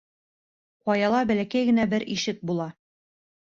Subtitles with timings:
[0.89, 2.69] Ҡаяла бәләкәй генә бер ишек була.